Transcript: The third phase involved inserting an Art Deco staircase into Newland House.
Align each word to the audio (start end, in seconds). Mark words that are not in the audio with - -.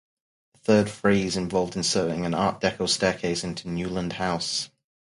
The 0.53 0.57
third 0.59 0.89
phase 0.89 1.37
involved 1.37 1.75
inserting 1.75 2.25
an 2.25 2.33
Art 2.33 2.59
Deco 2.59 2.89
staircase 2.89 3.43
into 3.43 3.69
Newland 3.69 4.13
House. 4.13 4.71